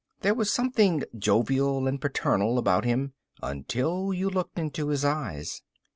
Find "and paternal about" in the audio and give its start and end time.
1.85-2.85